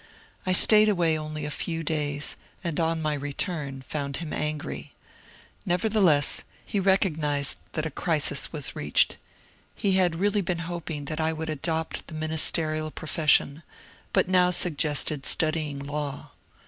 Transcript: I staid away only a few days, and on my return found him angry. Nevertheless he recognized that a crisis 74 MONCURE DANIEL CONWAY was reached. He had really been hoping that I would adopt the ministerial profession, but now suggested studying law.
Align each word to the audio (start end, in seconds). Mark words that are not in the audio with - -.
I 0.47 0.51
staid 0.51 0.89
away 0.89 1.15
only 1.15 1.45
a 1.45 1.51
few 1.51 1.83
days, 1.83 2.35
and 2.63 2.79
on 2.79 3.03
my 3.03 3.13
return 3.13 3.83
found 3.83 4.17
him 4.17 4.33
angry. 4.33 4.93
Nevertheless 5.63 6.43
he 6.65 6.79
recognized 6.79 7.57
that 7.73 7.85
a 7.85 7.91
crisis 7.91 8.49
74 8.49 8.53
MONCURE 8.53 8.91
DANIEL 8.91 9.05
CONWAY 9.05 9.11
was 9.11 9.11
reached. 9.11 9.17
He 9.75 9.97
had 9.99 10.19
really 10.19 10.41
been 10.41 10.65
hoping 10.65 11.05
that 11.05 11.21
I 11.21 11.31
would 11.31 11.51
adopt 11.51 12.07
the 12.07 12.15
ministerial 12.15 12.89
profession, 12.89 13.61
but 14.11 14.27
now 14.27 14.49
suggested 14.49 15.27
studying 15.27 15.77
law. 15.77 16.31